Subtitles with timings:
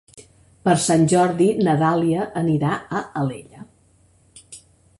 [0.67, 3.69] Per Sant Jordi na Dàlia anirà a Alella.